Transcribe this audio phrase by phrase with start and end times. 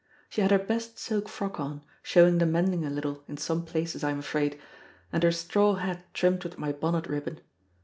[0.29, 4.03] She had her best silk frock on, showing the mending a little in some places,
[4.03, 4.59] I am afraid,
[5.13, 7.39] and her straw hat trimmed with my bonnet ribbon.